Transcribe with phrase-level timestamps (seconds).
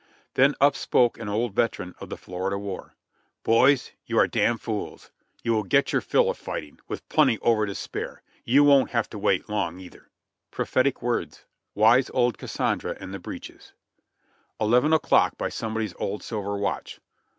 [0.33, 2.95] Then up spoke an old veteran of the Florida war,
[3.43, 5.11] "Boys, you are damn fools;
[5.43, 8.23] you will get your fill of fighting, with plenty over to spare.
[8.43, 10.09] You won't have to wait long either."
[10.49, 11.45] Prophetic words!
[11.75, 13.73] Wise old Cassandra in breeches!
[14.59, 16.99] Eleven o'clock by somebody's old silver watch!